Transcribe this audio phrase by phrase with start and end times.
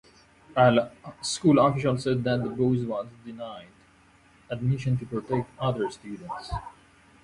[1.21, 3.67] School officials said that the boy was denied
[4.49, 6.51] admission to protect other students.